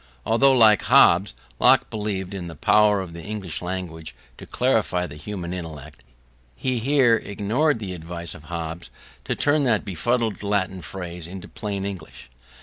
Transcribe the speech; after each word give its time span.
Although, 0.25 0.53
like 0.57 0.81
Hobbes, 0.81 1.35
Locke 1.59 1.91
believed 1.91 2.33
in 2.33 2.47
the 2.47 2.55
power 2.55 3.01
of 3.01 3.13
the 3.13 3.21
English 3.21 3.61
language 3.61 4.15
to 4.39 4.47
clarify 4.47 5.05
the 5.05 5.15
human 5.15 5.53
intellect, 5.53 6.01
he 6.55 6.79
here 6.79 7.17
ignored 7.17 7.77
the 7.77 7.93
advice 7.93 8.33
of 8.33 8.45
Hobbes 8.45 8.89
to 9.25 9.35
turn 9.35 9.63
that 9.65 9.85
befuddling 9.85 10.41
Latin 10.41 10.81
phrase 10.81 11.27
into 11.27 11.47
plain 11.47 11.85
English. 11.85 12.31